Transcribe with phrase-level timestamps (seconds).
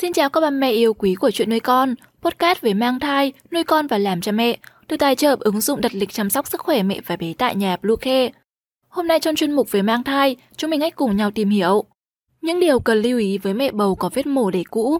[0.00, 3.32] Xin chào các bà mẹ yêu quý của chuyện nuôi con, podcast về mang thai,
[3.52, 6.48] nuôi con và làm cha mẹ, được tài trợ ứng dụng đặt lịch chăm sóc
[6.48, 8.30] sức khỏe mẹ và bé tại nhà Bluecare.
[8.88, 11.84] Hôm nay trong chuyên mục về mang thai, chúng mình hãy cùng nhau tìm hiểu
[12.40, 14.98] những điều cần lưu ý với mẹ bầu có vết mổ đẻ cũ.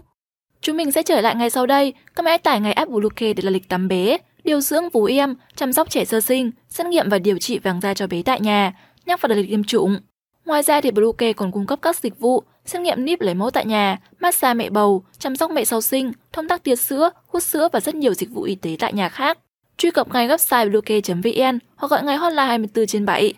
[0.61, 3.43] Chúng mình sẽ trở lại ngay sau đây, các mẹ tải ngay app Bluecare để
[3.43, 7.09] là lịch tắm bé, điều dưỡng vú em, chăm sóc trẻ sơ sinh, xét nghiệm
[7.09, 8.73] và điều trị vàng da cho bé tại nhà,
[9.05, 9.99] nhắc vào đặt lịch tiêm chủng.
[10.45, 13.49] Ngoài ra thì Bluecare còn cung cấp các dịch vụ xét nghiệm níp lấy mẫu
[13.49, 17.43] tại nhà, massage mẹ bầu, chăm sóc mẹ sau sinh, thông tắc tiết sữa, hút
[17.43, 19.37] sữa và rất nhiều dịch vụ y tế tại nhà khác.
[19.77, 23.33] Truy cập ngay website bluecare.vn hoặc gọi ngay hotline 24 trên 7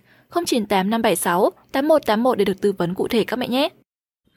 [0.45, 3.69] 098 576 8181 để được tư vấn cụ thể các mẹ nhé.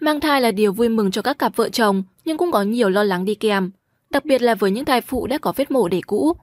[0.01, 2.91] Mang thai là điều vui mừng cho các cặp vợ chồng nhưng cũng có nhiều
[2.91, 3.71] lo lắng đi kèm,
[4.11, 6.37] đặc biệt là với những thai phụ đã có vết mổ để cũ.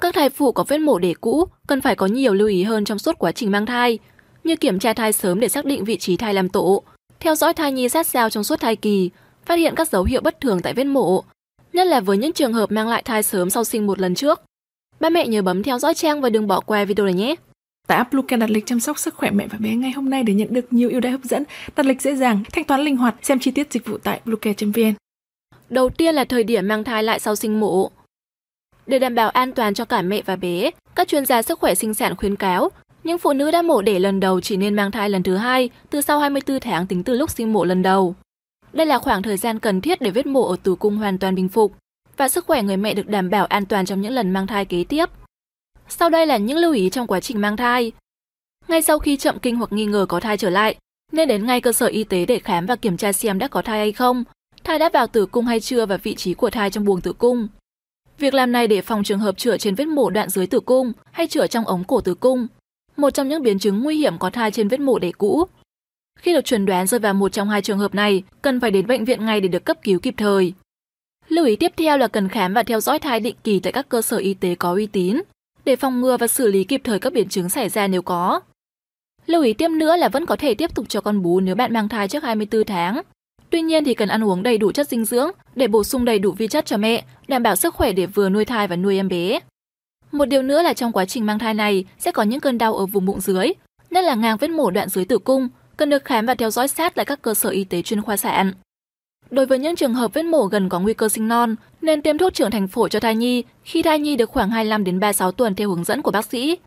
[0.00, 2.84] Các thai phụ có vết mổ để cũ cần phải có nhiều lưu ý hơn
[2.84, 3.98] trong suốt quá trình mang thai,
[4.44, 6.82] như kiểm tra thai sớm để xác định vị trí thai làm tổ,
[7.22, 9.10] theo dõi thai nhi sát sao trong suốt thai kỳ,
[9.44, 11.24] phát hiện các dấu hiệu bất thường tại vết mổ,
[11.72, 14.42] nhất là với những trường hợp mang lại thai sớm sau sinh một lần trước.
[15.00, 17.34] Ba mẹ nhớ bấm theo dõi trang và đừng bỏ qua video này nhé.
[17.86, 20.22] Tại app Bluecare đặt lịch chăm sóc sức khỏe mẹ và bé ngay hôm nay
[20.22, 21.44] để nhận được nhiều ưu đãi hấp dẫn,
[21.76, 24.94] đặt lịch dễ dàng, thanh toán linh hoạt, xem chi tiết dịch vụ tại bluecare.vn.
[25.70, 27.90] Đầu tiên là thời điểm mang thai lại sau sinh mổ.
[28.86, 31.74] Để đảm bảo an toàn cho cả mẹ và bé, các chuyên gia sức khỏe
[31.74, 32.70] sinh sản khuyến cáo
[33.04, 35.70] những phụ nữ đã mổ đẻ lần đầu chỉ nên mang thai lần thứ hai
[35.90, 38.14] từ sau 24 tháng tính từ lúc sinh mổ lần đầu.
[38.72, 41.34] Đây là khoảng thời gian cần thiết để vết mổ ở tử cung hoàn toàn
[41.34, 41.72] bình phục
[42.16, 44.64] và sức khỏe người mẹ được đảm bảo an toàn trong những lần mang thai
[44.64, 45.06] kế tiếp.
[45.88, 47.92] Sau đây là những lưu ý trong quá trình mang thai.
[48.68, 50.76] Ngay sau khi chậm kinh hoặc nghi ngờ có thai trở lại,
[51.12, 53.62] nên đến ngay cơ sở y tế để khám và kiểm tra xem đã có
[53.62, 54.24] thai hay không,
[54.64, 57.12] thai đã vào tử cung hay chưa và vị trí của thai trong buồng tử
[57.12, 57.48] cung.
[58.18, 60.92] Việc làm này để phòng trường hợp chữa trên vết mổ đoạn dưới tử cung
[61.12, 62.46] hay chữa trong ống cổ tử cung
[63.02, 65.44] một trong những biến chứng nguy hiểm có thai trên vết mổ đẻ cũ.
[66.18, 68.86] Khi được chuẩn đoán rơi vào một trong hai trường hợp này, cần phải đến
[68.86, 70.52] bệnh viện ngay để được cấp cứu kịp thời.
[71.28, 73.88] Lưu ý tiếp theo là cần khám và theo dõi thai định kỳ tại các
[73.88, 75.22] cơ sở y tế có uy tín,
[75.64, 78.40] để phòng ngừa và xử lý kịp thời các biến chứng xảy ra nếu có.
[79.26, 81.72] Lưu ý tiếp nữa là vẫn có thể tiếp tục cho con bú nếu bạn
[81.72, 83.02] mang thai trước 24 tháng.
[83.50, 86.18] Tuy nhiên thì cần ăn uống đầy đủ chất dinh dưỡng để bổ sung đầy
[86.18, 88.96] đủ vi chất cho mẹ, đảm bảo sức khỏe để vừa nuôi thai và nuôi
[88.96, 89.40] em bé.
[90.12, 92.74] Một điều nữa là trong quá trình mang thai này sẽ có những cơn đau
[92.74, 93.52] ở vùng bụng dưới,
[93.90, 96.68] nhất là ngang vết mổ đoạn dưới tử cung, cần được khám và theo dõi
[96.68, 98.52] sát tại các cơ sở y tế chuyên khoa sản.
[99.30, 102.18] Đối với những trường hợp vết mổ gần có nguy cơ sinh non, nên tiêm
[102.18, 105.32] thuốc trưởng thành phổi cho thai nhi khi thai nhi được khoảng 25 đến 36
[105.32, 106.58] tuần theo hướng dẫn của bác sĩ.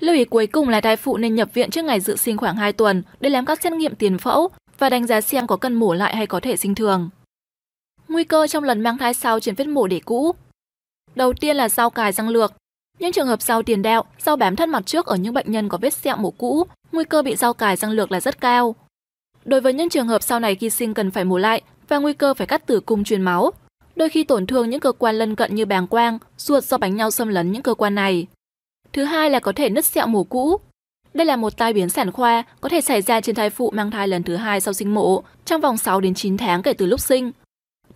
[0.00, 2.56] Lưu ý cuối cùng là thai phụ nên nhập viện trước ngày dự sinh khoảng
[2.56, 5.74] 2 tuần để làm các xét nghiệm tiền phẫu và đánh giá xem có cần
[5.74, 7.10] mổ lại hay có thể sinh thường.
[8.08, 10.32] Nguy cơ trong lần mang thai sau trên vết mổ để cũ.
[11.14, 12.52] Đầu tiên là rau cài răng lược.
[12.98, 15.68] Những trường hợp sau tiền đạo, sau bám thân mặt trước ở những bệnh nhân
[15.68, 18.74] có vết sẹo mổ cũ, nguy cơ bị rau cài răng lược là rất cao.
[19.44, 22.12] Đối với những trường hợp sau này khi sinh cần phải mổ lại và nguy
[22.12, 23.50] cơ phải cắt tử cung truyền máu,
[23.96, 26.96] đôi khi tổn thương những cơ quan lân cận như bàng quang, ruột do bánh
[26.96, 28.26] nhau xâm lấn những cơ quan này.
[28.92, 30.56] Thứ hai là có thể nứt sẹo mổ cũ.
[31.14, 33.90] Đây là một tai biến sản khoa có thể xảy ra trên thai phụ mang
[33.90, 36.86] thai lần thứ hai sau sinh mổ trong vòng 6 đến 9 tháng kể từ
[36.86, 37.32] lúc sinh.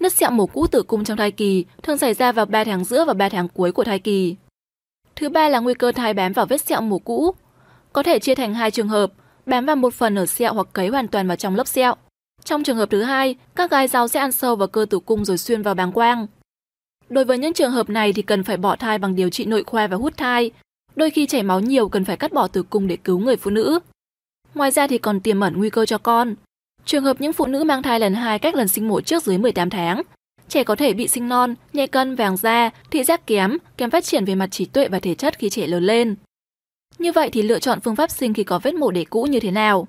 [0.00, 2.84] Nứt sẹo mổ cũ tử cung trong thai kỳ thường xảy ra vào 3 tháng
[2.84, 4.36] giữa và 3 tháng cuối của thai kỳ.
[5.18, 7.34] Thứ ba là nguy cơ thai bám vào vết sẹo mổ cũ.
[7.92, 9.12] Có thể chia thành hai trường hợp,
[9.46, 11.94] bám vào một phần ở sẹo hoặc cấy hoàn toàn vào trong lớp sẹo.
[12.44, 15.24] Trong trường hợp thứ hai, các gai rau sẽ ăn sâu vào cơ tử cung
[15.24, 16.26] rồi xuyên vào bàng quang.
[17.08, 19.64] Đối với những trường hợp này thì cần phải bỏ thai bằng điều trị nội
[19.64, 20.50] khoa và hút thai.
[20.96, 23.50] Đôi khi chảy máu nhiều cần phải cắt bỏ tử cung để cứu người phụ
[23.50, 23.80] nữ.
[24.54, 26.34] Ngoài ra thì còn tiềm ẩn nguy cơ cho con.
[26.84, 29.38] Trường hợp những phụ nữ mang thai lần hai cách lần sinh mổ trước dưới
[29.38, 30.02] 18 tháng
[30.48, 34.04] Trẻ có thể bị sinh non, nhẹ cân, vàng da, thị giác kém, kém phát
[34.04, 36.14] triển về mặt trí tuệ và thể chất khi trẻ lớn lên.
[36.98, 39.40] Như vậy thì lựa chọn phương pháp sinh khi có vết mổ đẻ cũ như
[39.40, 39.88] thế nào?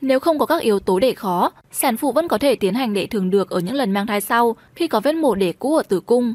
[0.00, 2.94] Nếu không có các yếu tố để khó, sản phụ vẫn có thể tiến hành
[2.94, 5.76] để thường được ở những lần mang thai sau khi có vết mổ đẻ cũ
[5.76, 6.34] ở tử cung.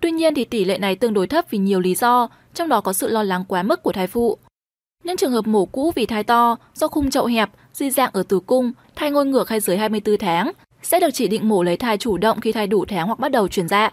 [0.00, 2.80] Tuy nhiên thì tỷ lệ này tương đối thấp vì nhiều lý do, trong đó
[2.80, 4.38] có sự lo lắng quá mức của thai phụ.
[5.04, 8.22] Những trường hợp mổ cũ vì thai to, do khung chậu hẹp, di dạng ở
[8.22, 10.52] tử cung, thai ngôi ngược hay dưới 24 tháng
[10.84, 13.32] sẽ được chỉ định mổ lấy thai chủ động khi thai đủ tháng hoặc bắt
[13.32, 13.90] đầu chuyển dạ.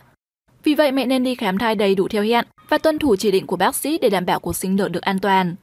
[0.63, 3.31] Vì vậy mẹ nên đi khám thai đầy đủ theo hẹn và tuân thủ chỉ
[3.31, 5.55] định của bác sĩ để đảm bảo cuộc sinh nở được an toàn.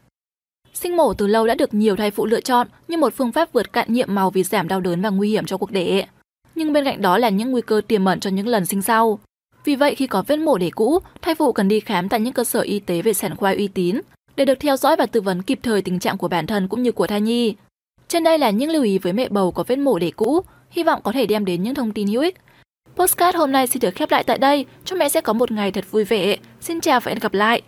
[0.75, 3.52] Sinh mổ từ lâu đã được nhiều thai phụ lựa chọn như một phương pháp
[3.52, 6.06] vượt cạn nhiệm màu vì giảm đau đớn và nguy hiểm cho cuộc đẻ.
[6.55, 9.19] Nhưng bên cạnh đó là những nguy cơ tiềm ẩn cho những lần sinh sau.
[9.64, 12.32] Vì vậy khi có vết mổ đẻ cũ, thai phụ cần đi khám tại những
[12.32, 14.00] cơ sở y tế về sản khoa uy tín
[14.37, 16.82] để được theo dõi và tư vấn kịp thời tình trạng của bản thân cũng
[16.82, 17.55] như của thai nhi.
[18.08, 20.82] Trên đây là những lưu ý với mẹ bầu có vết mổ đẻ cũ hy
[20.82, 22.37] vọng có thể đem đến những thông tin hữu ích.
[22.97, 25.73] Postcard hôm nay xin được khép lại tại đây, chúc mẹ sẽ có một ngày
[25.73, 26.37] thật vui vẻ.
[26.61, 27.62] Xin chào và hẹn gặp lại!